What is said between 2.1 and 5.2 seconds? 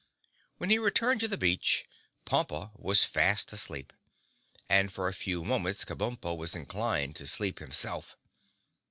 Pompa was fast asleep, and for a